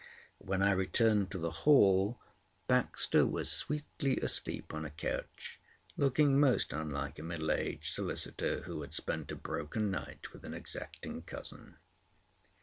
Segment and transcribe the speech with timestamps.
[0.39, 2.19] When I returned to the hall,
[2.65, 5.59] Baxter was sweetly asleep on a couch,
[5.95, 10.55] looking most unlike a middle aged solicitor who had spent a broken night with an
[10.55, 11.77] exacting cousin.